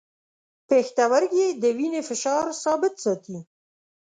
پښتورګي 0.67 1.47
د 1.61 1.63
وینې 1.77 2.01
فشار 2.09 2.45
ثابت 2.63 2.93
ساتي. 3.03 3.37